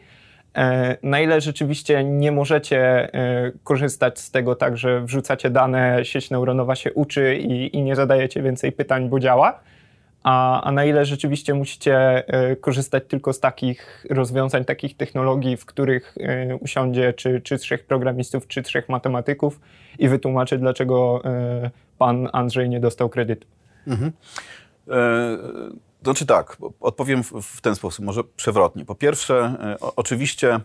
[1.03, 2.79] na ile rzeczywiście nie możecie
[3.13, 7.95] e, korzystać z tego tak, że wrzucacie dane, sieć neuronowa się uczy i, i nie
[7.95, 9.59] zadajecie więcej pytań, bo działa,
[10.23, 15.65] a, a, na ile rzeczywiście musicie e, korzystać tylko z takich rozwiązań, takich technologii, w
[15.65, 16.15] których
[16.59, 19.59] usiądzie czy, czy trzech programistów, czy trzech matematyków
[19.99, 21.21] i wytłumaczy, dlaczego
[21.97, 23.47] pan Andrzej nie dostał kredytu.
[23.87, 24.11] Mhm.
[24.87, 28.85] E znaczy tak, odpowiem w, ten sposób, może przewrotnie.
[28.85, 30.59] Po pierwsze, e, o, oczywiście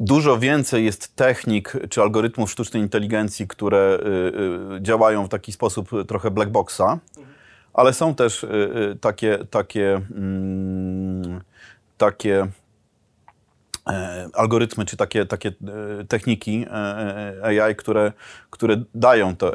[0.00, 5.90] dużo więcej jest technik czy algorytmów sztucznej inteligencji, które y, y, działają w taki sposób
[6.08, 6.98] trochę black boxa,
[7.74, 11.40] ale są też y, takie, takie, mm,
[11.98, 12.46] takie
[13.88, 16.74] e, algorytmy czy takie, takie e, techniki e,
[17.50, 18.12] e AI, które,
[18.50, 19.52] które dają to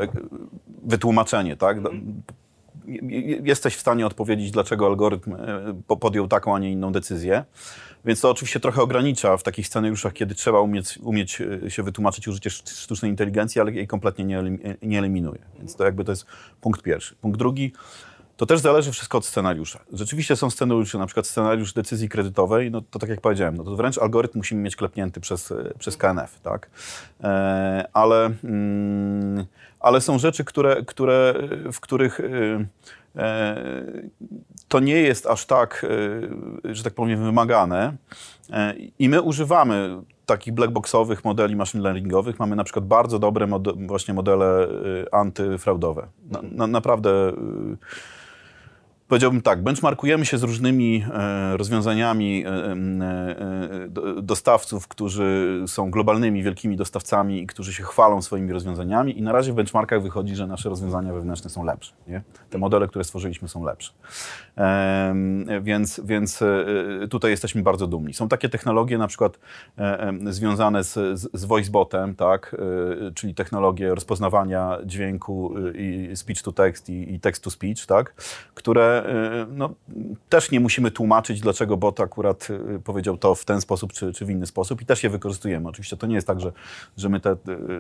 [0.84, 1.78] wytłumaczenie, tak?
[3.44, 5.34] Jesteś w stanie odpowiedzieć, dlaczego algorytm
[5.90, 7.46] e, podjął taką, a nie inną decyzję.
[8.06, 12.28] Więc to oczywiście trochę ogranicza w takich scenariuszach, kiedy trzeba umieć, umieć e, się wytłumaczyć
[12.28, 14.44] użycie sztucznej inteligencji, ale jej kompletnie nie,
[14.82, 15.40] nie eliminuje.
[15.58, 16.26] Więc to jakby to jest
[16.62, 17.16] punkt pierwszy.
[17.16, 17.74] Punkt drugi,
[18.40, 19.80] to też zależy wszystko od scenariusza.
[19.94, 23.76] Rzeczywiście są scenariusze, na przykład scenariusz decyzji kredytowej, no to tak jak powiedziałem, no to
[23.76, 26.70] wręcz algorytm musimy mieć klepnięty przez, e, przez KNF, tak?
[27.24, 29.46] E, ale, mm,
[29.80, 31.34] ale są rzeczy, które, które,
[31.74, 32.66] w których e,
[33.16, 33.84] e
[34.68, 35.86] to nie jest aż tak,
[36.66, 37.94] e, że tak powiem, wymagane
[38.50, 42.40] e, i my używamy takich blackboxowych modeli machine learningowych.
[42.40, 44.68] Mamy na przykład bardzo dobre mod właśnie modele
[45.12, 46.08] antyfraudowe.
[46.32, 47.34] Na, na, naprawdę
[49.10, 56.44] powiedziałbym tak, benchmarkujemy się z różnymi e, rozwiązaniami e, e, do- dostawców, którzy są globalnymi,
[56.44, 60.48] wielkimi dostawcami i którzy się chwalą swoimi rozwiązaniami i na razie w benchmarkach wychodzi, że
[60.48, 61.94] nasze rozwiązania wewnętrzne są lepsze.
[62.08, 62.22] Nie?
[62.50, 63.92] Te modele, które stworzyliśmy są lepsze.
[65.62, 66.66] Więc więc e,
[67.10, 68.14] tutaj jesteśmy bardzo dumni.
[68.14, 69.40] Są takie technologie na przykład
[69.78, 72.56] e, związane z, z, voicebotem, tak?
[73.08, 78.14] E, czyli technologie rozpoznawania dźwięku i speech to text i, i text to speech, tak?
[78.54, 79.04] które
[79.52, 79.70] no,
[80.30, 82.48] też nie musimy tłumaczyć, dlaczego bot akurat
[82.84, 85.70] powiedział to w ten sposób czy, czy w inny sposób i też je wykorzystujemy.
[85.70, 86.52] Oczywiście to nie jest tak, że,
[86.98, 87.36] że my te,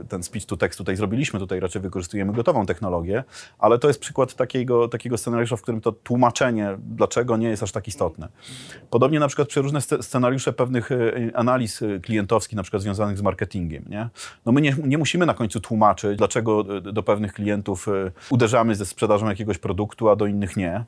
[0.10, 3.24] ten speech to text tutaj zrobiliśmy, tutaj raczej wykorzystujemy gotową technologię,
[3.60, 7.72] ale to jest przykład takiego, takiego scenariusza, w którym to tłumaczenie, dlaczego nie jest aż
[7.72, 8.28] tak istotne.
[8.90, 10.98] Podobnie na przykład przy różne sce- scenariusze pewnych e,
[11.34, 13.86] analiz e, klientowskich, na przykład związanych z marketingiem.
[13.90, 14.10] Nie?
[14.46, 17.88] No my nie, nie musimy na końcu tłumaczyć, dlaczego e, do pewnych klientów
[18.30, 20.84] uderzamy ze sprzedażą jakiegoś produktu, a do innych nie.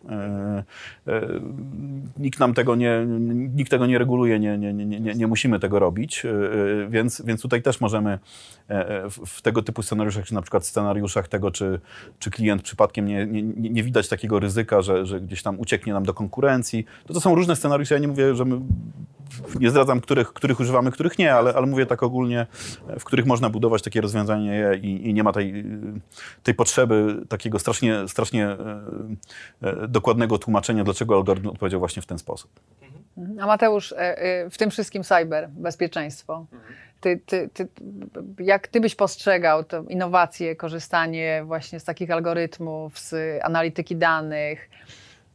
[2.18, 3.06] Nikt nam tego nie,
[3.56, 6.24] nikt tego nie reguluje, nie, nie, nie, nie, nie musimy tego robić,
[6.90, 8.20] więc, więc tutaj też możemy
[9.10, 11.80] w, tego typu scenariuszach, czy na przykład scenariuszach tego, czy,
[12.20, 16.04] czy klient przypadkiem nie, nie, nie widać takiego ryzyka, że, że gdzieś tam ucieknie nam
[16.04, 16.86] do konkurencji.
[17.06, 18.62] To, to są różne scenariusze, ja nie mówię, że my
[19.60, 22.48] nie zdradzam, których, których używamy, których nie, ale, ale mówię tak ogólnie,
[23.00, 25.66] w których można budować takie rozwiązanie i, i nie ma tej,
[26.44, 28.58] tej potrzeby takiego strasznie, strasznie e,
[29.62, 32.52] e, dokładnego tłumaczenia, dlaczego algorytm odpowiedział właśnie w ten sposób.
[33.40, 36.46] A Mateusz, e, e, w tym wszystkim cyber, bezpieczeństwo.
[37.02, 37.68] Ty, ty, ty,
[38.40, 44.70] jak ty byś postrzegał to innowacje, korzystanie właśnie z takich algorytmów, z analityki danych?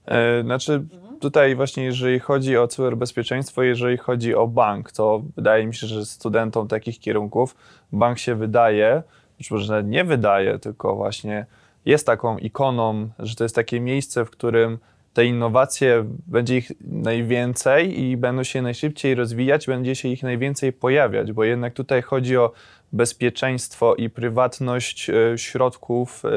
[0.06, 0.84] E, Znaczy,
[1.20, 6.06] tutaj właśnie jeżeli chodzi o cyberbezpieczeństwo, jeżeli chodzi o bank, to wydaje mi się, że
[6.06, 7.56] studentom takich kierunków
[7.92, 9.02] bank się wydaje,
[9.38, 11.46] być może nie wydaje, tylko właśnie
[11.84, 14.78] jest taką ikoną, że to jest takie miejsce, w którym
[15.14, 21.32] te innowacje będzie ich najwięcej i będą się najszybciej rozwijać, będzie się ich najwięcej pojawiać,
[21.32, 22.52] bo jednak tutaj chodzi o
[22.92, 26.28] bezpieczeństwo i prywatność e, środków e,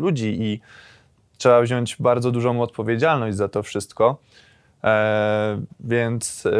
[0.00, 0.60] ludzi i
[1.42, 4.18] trzeba wziąć bardzo dużą odpowiedzialność za to wszystko.
[4.84, 6.50] E, więc e,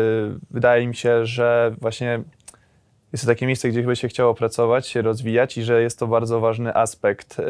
[0.50, 2.22] wydaje mi się, że właśnie
[3.12, 6.06] jest to takie miejsce, gdzie by się chciało pracować, się rozwijać i że jest to
[6.06, 7.44] bardzo ważny aspekt e,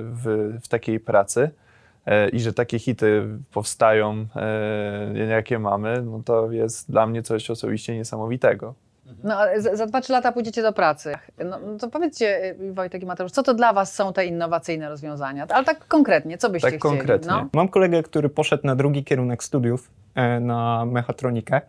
[0.00, 1.50] w, w takiej pracy.
[2.32, 4.26] I że takie hity powstają,
[5.28, 8.74] jakie mamy, no to jest dla mnie coś osobiście niesamowitego.
[9.24, 11.14] No, ale za, za 2-3 lata pójdziecie do pracy.
[11.44, 14.88] No, no to powiedzcie, y, Wojtek i Mateusz, co to dla was są te innowacyjne
[14.88, 15.46] rozwiązania?
[15.48, 16.96] Ale tak konkretnie, co byście Tak chcieli?
[16.98, 17.30] konkretnie.
[17.30, 17.48] No?
[17.52, 21.60] Mam kolegę, który poszedł na drugi kierunek studiów e, na mechatronikę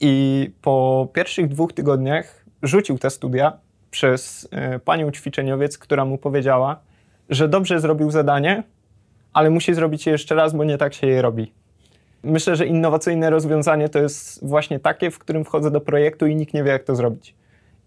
[0.00, 3.52] i po pierwszych dwóch tygodniach rzucił te studia
[3.90, 6.80] przez e, panią ćwiczeniowiec, która mu powiedziała,
[7.30, 8.62] że dobrze zrobił zadanie,
[9.32, 11.52] ale musi zrobić je jeszcze raz, bo nie tak się je robi.
[12.22, 16.54] Myślę, że innowacyjne rozwiązanie to jest właśnie takie, w którym wchodzę do projektu i nikt
[16.54, 17.34] nie wie, jak to zrobić.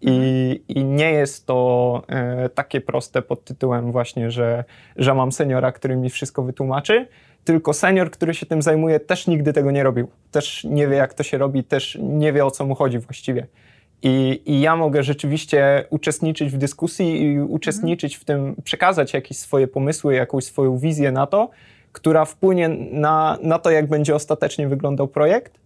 [0.02, 4.64] I, i nie jest to e, takie proste pod tytułem właśnie, że,
[4.96, 7.08] że mam seniora, który mi wszystko wytłumaczy,
[7.44, 10.08] tylko senior, który się tym zajmuje, też nigdy tego nie robił.
[10.32, 13.48] Też nie wie, jak to się robi, też nie wie, o co mu chodzi właściwie.
[14.04, 19.68] I, I ja mogę rzeczywiście uczestniczyć w dyskusji i uczestniczyć w tym, przekazać jakieś swoje
[19.68, 21.50] pomysły, jakąś swoją wizję na to,
[21.92, 25.60] która wpłynie na, na to, jak będzie ostatecznie wyglądał projekt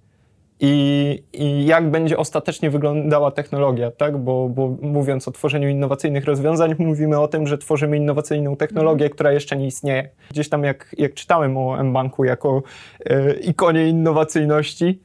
[0.59, 4.17] i, i jak będzie ostatecznie wyglądała technologia, tak?
[4.17, 9.31] Bo, bo mówiąc o tworzeniu innowacyjnych rozwiązań, mówimy o tym, że tworzymy innowacyjną technologię, która
[9.31, 10.09] jeszcze nie istnieje.
[10.29, 12.63] Gdzieś tam jak, jak czytałem o mBanku jako
[13.05, 14.99] e, ikonie innowacyjności,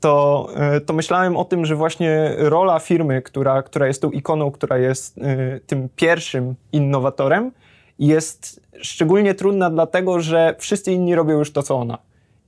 [0.00, 4.50] to, e, to myślałem o tym, że właśnie rola firmy, która, która jest tą ikoną,
[4.50, 7.52] która jest e, tym pierwszym innowatorem,
[8.00, 11.98] jest szczególnie trudna dlatego, że wszyscy inni robią już to, co ona.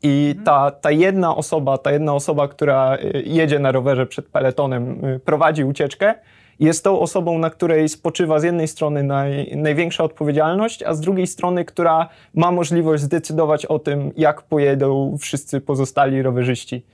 [0.03, 5.05] I ta, ta jedna osoba, ta jedna osoba, która y, jedzie na rowerze przed peletonem,
[5.05, 6.15] y, prowadzi ucieczkę,
[6.61, 11.27] jest tą osobą, na której spoczywa z jednej strony naj, największa odpowiedzialność, a z drugiej
[11.27, 16.85] strony, która ma możliwość zdecydować o tym, jak pojedą wszyscy pozostali rowerzyści.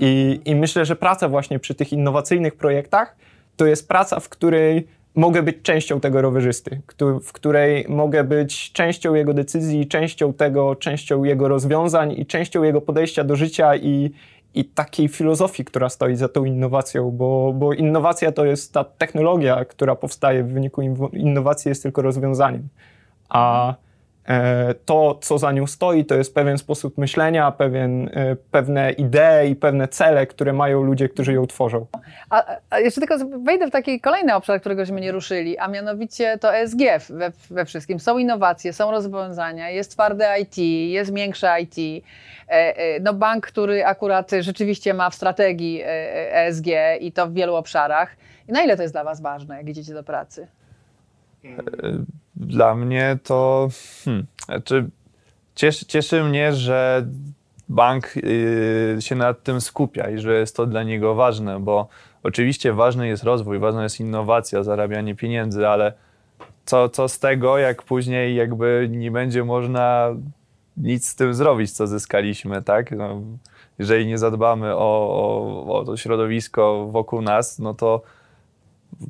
[0.00, 3.16] I, I myślę, że praca właśnie przy tych innowacyjnych projektach
[3.56, 6.80] to jest praca, w której mogę być częścią tego rowerzysty,
[7.22, 12.80] w której mogę być częścią jego decyzji, częścią tego, częścią jego rozwiązań i częścią jego
[12.80, 14.10] podejścia do życia i,
[14.54, 19.64] i takiej filozofii, która stoi za tą innowacją, bo, bo innowacja to jest ta technologia,
[19.64, 22.68] która powstaje w wyniku innowacji, jest tylko rozwiązaniem.
[23.28, 23.74] A
[24.84, 29.56] to, co za nią stoi, to jest pewien sposób myślenia, pewien, e, pewne idee i
[29.56, 31.86] pewne cele, które mają ludzie, którzy ją tworzą.
[32.30, 36.38] A, a jeszcze tylko wejdę w taki kolejny obszar, którego żeśmy nie ruszyli, a mianowicie
[36.38, 36.78] to ESG
[37.10, 38.00] we, we wszystkim.
[38.00, 40.58] Są innowacje, są rozwiązania, jest twarde IT,
[40.92, 42.04] jest miększe IT.
[43.00, 45.82] No bank, który akurat rzeczywiście ma w strategii
[46.32, 46.66] ESG
[47.00, 48.16] i to w wielu obszarach.
[48.48, 50.46] I na ile to jest dla Was ważne, jak idziecie do pracy?
[52.36, 53.68] Dla mnie to
[54.04, 54.90] hmm, znaczy
[55.54, 57.06] cieszy, cieszy mnie, że
[57.68, 61.88] bank yy, się nad tym skupia i że jest to dla niego ważne, bo
[62.22, 65.92] oczywiście ważny jest rozwój, ważna jest innowacja, zarabianie pieniędzy, ale
[66.64, 70.10] co, co z tego, jak później jakby nie będzie można
[70.76, 72.90] nic z tym zrobić, co zyskaliśmy, tak?
[72.90, 73.20] No,
[73.78, 78.02] jeżeli nie zadbamy o, o, o to środowisko wokół nas, no to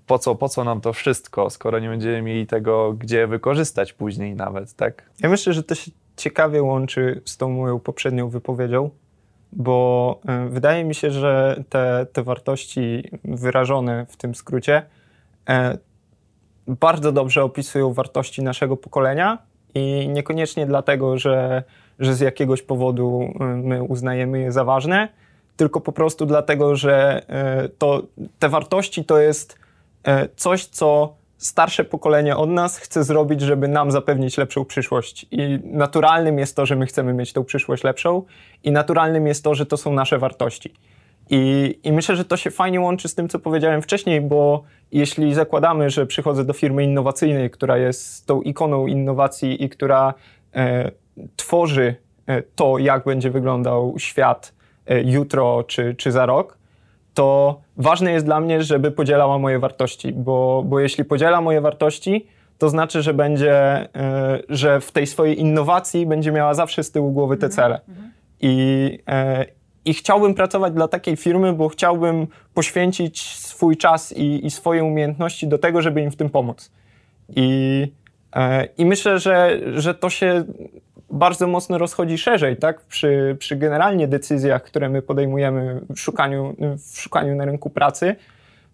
[0.06, 4.34] po co, po co nam to wszystko, skoro nie będziemy mieli tego, gdzie wykorzystać później
[4.34, 5.10] nawet, tak?
[5.20, 8.90] Ja myślę, że to się ciekawie łączy z tą moją poprzednią wypowiedzią,
[9.52, 14.82] bo e, wydaje mi się, że te, te wartości wyrażone w tym skrócie
[15.48, 15.78] e,
[16.66, 19.38] bardzo dobrze opisują wartości naszego pokolenia
[19.74, 21.62] i niekoniecznie dlatego, że,
[21.98, 25.08] że z jakiegoś powodu e, my uznajemy je za ważne,
[25.56, 27.22] tylko po prostu dlatego, że
[27.78, 28.02] to,
[28.38, 29.67] te wartości to jest E,
[30.36, 35.26] coś, co starsze pokolenie od nas chce zrobić, żeby nam zapewnić lepszą przyszłość.
[35.30, 38.22] I naturalnym jest to, że my chcemy mieć tą przyszłość lepszą,
[38.64, 40.74] i naturalnym jest to, że to są nasze wartości.
[41.30, 45.34] I, I, myślę, że to się fajnie łączy z tym, co powiedziałem wcześniej, bo jeśli
[45.34, 50.14] zakładamy, że przychodzę do firmy innowacyjnej, która jest tą ikoną innowacji i która
[50.54, 50.90] e,
[51.36, 51.94] tworzy
[52.26, 54.54] e, to, jak będzie wyglądał świat
[54.86, 56.57] e, jutro czy, czy za rok,
[57.18, 62.26] to ważne jest dla mnie, żeby podzielała moje wartości, bo, bo jeśli podziela moje wartości,
[62.58, 63.88] to znaczy, że będzie, e,
[64.48, 67.80] że w tej swojej innowacji będzie miała zawsze z tyłu głowy te mhm, cele.
[67.88, 68.12] Mhm.
[68.40, 69.44] I, e,
[69.84, 75.48] I chciałbym pracować dla takiej firmy, bo chciałbym poświęcić swój czas i, i swoje umiejętności
[75.48, 76.72] do tego, żeby im w tym pomóc.
[77.36, 77.92] I,
[78.78, 80.44] i myślę, że, że to się
[81.10, 82.80] bardzo mocno rozchodzi szerzej, tak?
[82.80, 88.16] Przy, przy generalnie decyzjach, które my podejmujemy w szukaniu, w szukaniu na rynku pracy,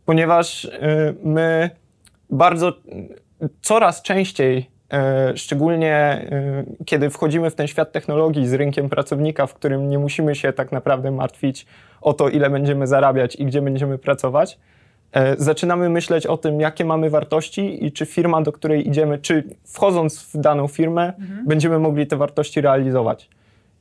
[0.04, 0.70] ponieważ y,
[1.24, 1.70] my
[2.30, 2.72] bardzo
[3.62, 4.70] coraz częściej,
[5.32, 6.26] y, szczególnie
[6.84, 10.72] kiedy wchodzimy w ten świat technologii z rynkiem pracownika, w którym nie musimy się tak
[10.72, 11.66] naprawdę martwić
[12.00, 14.73] o to, ile będziemy zarabiać i gdzie będziemy pracować, E,
[15.38, 20.22] zaczynamy myśleć o tym, jakie mamy wartości i czy firma, do której idziemy, czy wchodząc
[20.22, 21.46] w daną firmę, mhm.
[21.46, 23.28] będziemy mogli te wartości realizować.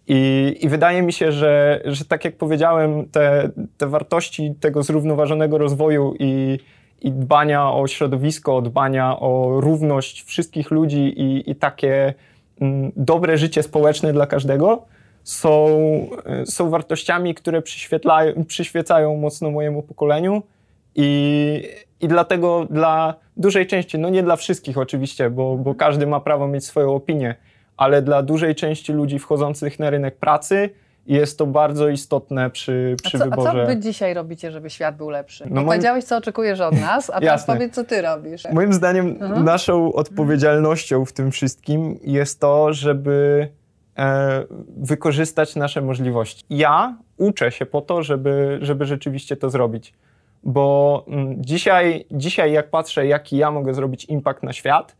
[0.08, 5.58] I, I, wydaje mi się, że, że tak jak powiedziałem, te, te wartości tego zrównoważonego
[5.58, 6.60] rozwoju i,
[7.02, 12.14] i dbania o środowisko, dbania o równość wszystkich ludzi i, i takie
[12.62, 14.86] mm, dobre życie społeczne dla każdego
[15.24, 15.68] są,
[16.26, 17.62] e, są wartościami, które
[18.48, 20.44] przyświecają mocno mojemu pokoleniu
[20.96, 21.64] i,
[22.02, 26.48] I dlatego dla dużej części, no nie dla wszystkich oczywiście, bo, bo każdy ma prawo
[26.48, 27.36] mieć swoją opinię,
[27.78, 30.70] ale dla dużej części ludzi wchodzących na rynek pracy
[31.08, 33.50] jest to bardzo istotne przy, przy a co, wyborze.
[33.50, 35.44] A co wy dzisiaj robicie, żeby świat był lepszy?
[35.50, 35.68] No moim...
[35.68, 38.44] Powiedziałeś, co oczekujesz od nas, a teraz powiedz, co ty robisz.
[38.52, 39.46] Moim zdaniem mhm.
[39.46, 43.48] naszą odpowiedzialnością w tym wszystkim jest to, żeby
[43.98, 44.44] e,
[44.78, 46.44] wykorzystać nasze możliwości.
[46.50, 49.94] Ja uczę się po to, żeby, żeby rzeczywiście to zrobić
[50.44, 54.96] bo mm, dzisiaj, dzisiaj jak patrzę, jaki ja mogę zrobić impact na świat,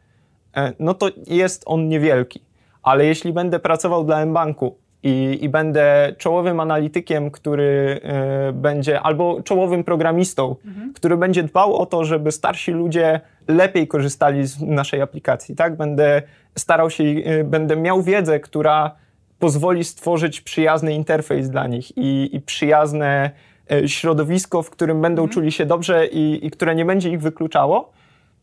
[0.56, 2.44] e, no to jest on niewielki.
[2.84, 8.02] Ale jeśli będę pracował dla mBanku i, i będę czołowym analitykiem, który
[8.50, 10.94] y, będzie, albo czołowym programistą, mhm.
[10.94, 15.78] który będzie dbał o to, żeby starsi ludzie lepiej korzystali z naszej aplikacji, tak?
[15.78, 16.22] Będę
[16.58, 18.96] starał się, y, będę miał wiedzę, która
[19.40, 23.53] pozwoli stworzyć przyjazny interfejs dla nich i, i przyjazne E,
[23.88, 25.34] środowisko, w którym będą mhm.
[25.34, 27.92] czuli się dobrze i, i które nie będzie ich wykluczało,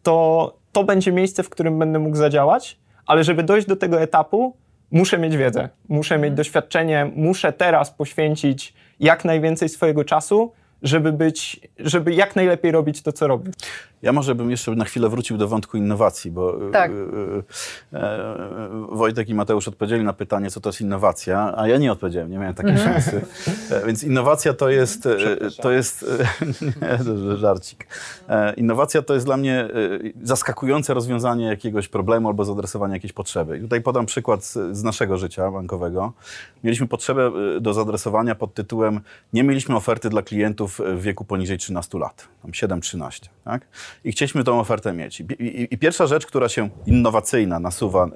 [0.03, 4.57] to to będzie miejsce, w którym będę mógł zadziałać, ale żeby dojść do tego etapu,
[4.91, 6.35] muszę mieć wiedzę, muszę mieć mhm.
[6.35, 13.13] doświadczenie, muszę teraz poświęcić jak najwięcej swojego czasu, żeby być, żeby jak najlepiej robić to,
[13.13, 13.51] co robię.
[14.03, 16.91] Ja może bym jeszcze na chwilę wrócił do wątku innowacji, bo tak.
[17.93, 21.93] e, e, Wojtek i Mateusz odpowiedzieli na pytanie, co to jest innowacja, a ja nie
[21.93, 22.93] odpowiedziałem, nie miałem takiej mhm.
[22.93, 23.21] szansy.
[23.71, 25.17] E, więc innowacja to jest, e,
[25.63, 26.07] to jest
[26.83, 27.87] nie, to żarcik.
[28.29, 29.69] E, innowacja to jest dla mnie e,
[30.23, 33.59] zaskakujące rozwiązanie jakiegoś problemu albo zadresowanie jakiejś potrzeby.
[33.59, 36.13] I tutaj podam przykład z, z naszego życia bankowego.
[36.65, 39.01] Mieliśmy potrzebę do zadresowania pod tytułem
[39.33, 43.69] nie mieliśmy oferty dla klientów w wieku poniżej 13 lat, tam 7-13, tak?
[44.05, 45.21] I chcieliśmy tą ofertę mieć.
[45.21, 48.09] I, i, I, pierwsza rzecz, która się innowacyjna nasuwa e,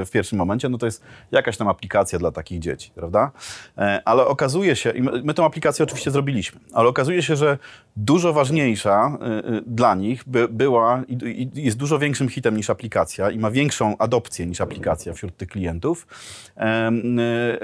[0.00, 3.30] e, w pierwszym momencie, no to jest jakaś tam aplikacja dla takich dzieci, prawda?
[3.78, 7.58] E, ale okazuje się, i my, my tą aplikację oczywiście zrobiliśmy, ale okazuje się, że
[7.96, 9.18] dużo ważniejsza
[9.66, 14.46] dla nich by, była i jest dużo większym hitem niż aplikacja i ma większą adopcję
[14.46, 16.06] niż aplikacja wśród tych klientów,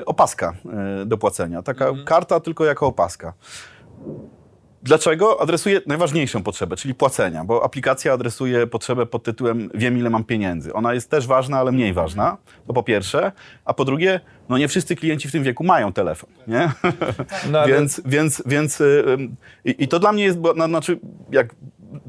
[0.07, 0.55] opaska
[1.07, 1.63] do płacenia.
[1.63, 2.07] Taka mhm.
[2.07, 3.33] karta tylko jako opaska.
[4.83, 5.41] Dlaczego?
[5.41, 10.73] Adresuje najważniejszą potrzebę, czyli płacenia, bo aplikacja adresuje potrzebę pod tytułem wiem ile mam pieniędzy.
[10.73, 12.37] Ona jest też ważna, ale mniej ważna,
[12.67, 13.33] to po pierwsze.
[13.65, 16.73] A po drugie, no nie wszyscy klienci w tym wieku mają telefon, nie?
[17.51, 17.69] No, ale...
[17.75, 18.83] więc, więc, więc
[19.65, 21.01] i, i, to dla mnie jest, bo, no, znaczy
[21.33, 21.55] jak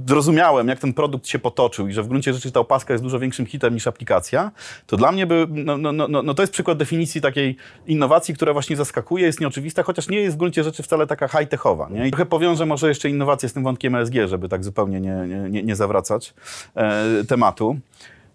[0.07, 3.19] zrozumiałem, jak ten produkt się potoczył i że w gruncie rzeczy ta opaska jest dużo
[3.19, 4.51] większym hitem niż aplikacja,
[4.85, 7.55] to dla mnie by, no, no, no, no to jest przykład definicji takiej
[7.87, 11.89] innowacji, która właśnie zaskakuje, jest nieoczywista, chociaż nie jest w gruncie rzeczy wcale taka high-techowa.
[11.89, 12.07] Nie?
[12.07, 15.63] I trochę powiążę może jeszcze innowację z tym wątkiem ESG, żeby tak zupełnie nie, nie,
[15.63, 16.33] nie zawracać
[16.75, 17.79] e, tematu.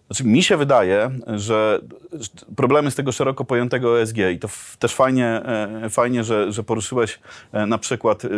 [0.07, 1.81] Znaczy, mi się wydaje, że
[2.57, 4.49] problemy z tego szeroko pojętego ESG i to
[4.79, 7.19] też fajnie, e, fajnie że, że poruszyłeś
[7.53, 8.29] e, na przykład e,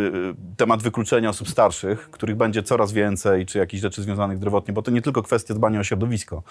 [0.57, 4.91] temat wykluczenia osób starszych, których będzie coraz więcej, czy jakichś rzeczy związanych zdrowotnie, bo to
[4.91, 6.43] nie tylko kwestia dbania o środowisko,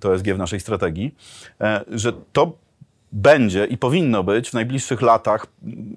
[0.00, 1.14] to ESG w naszej strategii,
[1.90, 2.52] że to
[3.12, 5.46] będzie i powinno być w najbliższych latach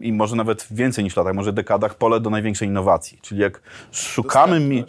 [0.02, 3.20] i może nawet więcej niż latach, może dekadach pole do największej innowacji.
[3.22, 3.62] Czyli jak
[3.92, 4.84] szukamy mi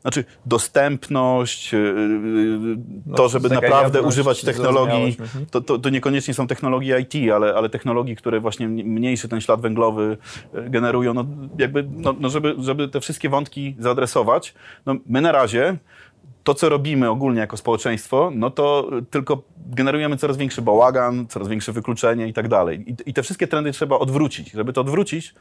[0.00, 2.78] znaczy dostępność, yy,
[3.16, 5.46] to, no, żeby naprawdę używać technologii, mhm.
[5.50, 9.60] to, to, to, niekoniecznie są technologie IT, ale, ale technologii, które właśnie mniejszy ten ślad
[9.60, 10.16] węglowy
[10.54, 11.24] yy, generują, no
[11.58, 14.54] jakby, no, no żeby, żeby te wszystkie wątki zaadresować.
[14.86, 15.76] No my na razie
[16.48, 21.72] to, co robimy ogólnie jako społeczeństwo, no to tylko generujemy coraz większy bałagan, coraz większe
[21.72, 22.94] wykluczenie i tak dalej.
[23.06, 24.50] I te wszystkie trendy trzeba odwrócić.
[24.50, 25.34] Żeby to odwrócić,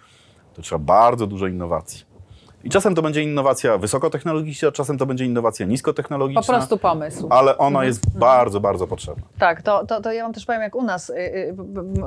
[0.54, 2.17] to trzeba bardzo dużo innowacji.
[2.64, 6.42] I czasem to będzie innowacja wysokotechnologiczna, czasem to będzie innowacja niskotechnologiczna.
[6.42, 7.28] Po prostu pomysł.
[7.30, 8.20] Ale ona jest mhm.
[8.20, 9.24] bardzo, bardzo potrzebna.
[9.40, 11.56] Tak, to, to, to ja wam też powiem jak u nas, y, y,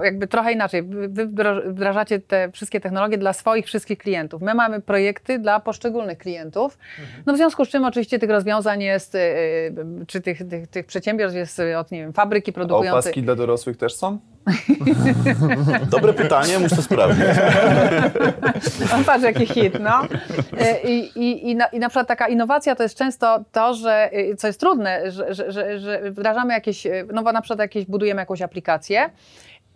[0.05, 0.83] jakby trochę inaczej.
[1.09, 1.29] Wy
[1.67, 4.43] wdrażacie te wszystkie technologie dla swoich wszystkich klientów.
[4.43, 6.79] My mamy projekty dla poszczególnych klientów.
[7.01, 7.23] Mhm.
[7.27, 9.19] No w związku z czym oczywiście tych rozwiązań jest, y,
[10.07, 12.97] czy tych, tych, tych przedsiębiorstw jest od, nie wiem, fabryki produkujące.
[12.97, 14.19] A opaski dla dorosłych też są?
[15.91, 17.25] Dobre pytanie, muszę sprawdzić.
[18.95, 20.03] On patrz, jaki hit, no.
[20.59, 24.11] E, I, i, i, na, I na przykład taka innowacja to jest często to, że,
[24.13, 27.59] y, co jest trudne, że, że, że, że wdrażamy jakieś, y, no bo na przykład
[27.59, 29.11] jakieś, budujemy jakąś aplikację,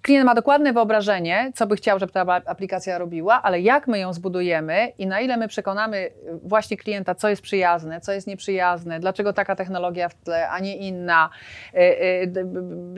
[0.05, 4.13] klient ma dokładne wyobrażenie, co by chciał, żeby ta aplikacja robiła, ale jak my ją
[4.13, 9.01] zbudujemy i na ile my przekonamy y, właśnie klienta, co jest przyjazne, co jest nieprzyjazne,
[9.01, 11.31] dlaczego taka technologia w tle, a nie inna,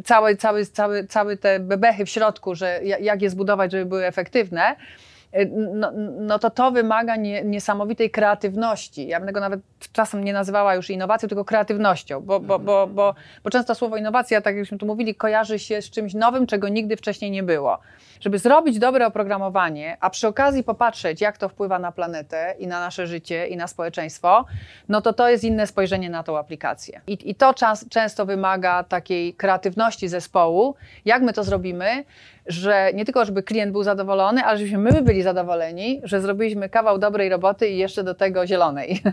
[0.04, 4.76] całe, całe, całe, całe te bebechy w środku, że jak je zbudować, żeby były efektywne,
[4.76, 5.15] Y,
[5.54, 9.08] no, no to to wymaga nie, niesamowitej kreatywności.
[9.08, 9.60] Ja bym tego nawet
[9.92, 13.14] czasem nie nazywała już innowacją, tylko kreatywnością, bo, bo, bo, bo,
[13.44, 16.96] bo często słowo innowacja, tak jakśmy tu mówili, kojarzy się z czymś nowym, czego nigdy
[16.96, 17.78] wcześniej nie było.
[18.20, 22.80] Żeby zrobić dobre oprogramowanie, a przy okazji popatrzeć, jak to wpływa na planetę i na
[22.80, 24.44] nasze życie i na społeczeństwo,
[24.88, 27.00] no to to jest inne spojrzenie na tą aplikację.
[27.06, 30.74] I, i to czas, często wymaga takiej kreatywności zespołu,
[31.04, 32.04] jak my to zrobimy,
[32.48, 36.98] że nie tylko, żeby klient był zadowolony, ale żebyśmy my byli zadowoleni, że zrobiliśmy kawał
[36.98, 39.00] dobrej roboty i jeszcze do tego zielonej.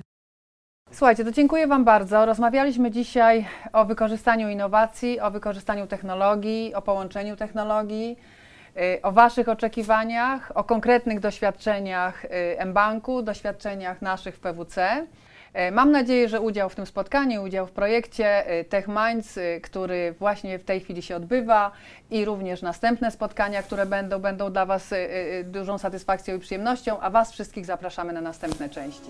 [0.91, 2.25] Słuchajcie, to dziękuję Wam bardzo.
[2.25, 8.17] Rozmawialiśmy dzisiaj o wykorzystaniu innowacji, o wykorzystaniu technologii, o połączeniu technologii,
[8.77, 15.07] y, o Waszych oczekiwaniach, o konkretnych doświadczeniach y, mBanku, doświadczeniach naszych w PWC.
[15.53, 19.61] E, mam nadzieję, że udział w tym spotkaniu, udział w projekcie e, Tech Minds, e,
[19.61, 21.71] który właśnie w tej chwili się odbywa
[22.11, 24.93] i również następne spotkania, które będą, będą dla Was
[25.43, 29.09] dużą satysfakcją i przyjemnością, a Was wszystkich zapraszamy na następne części.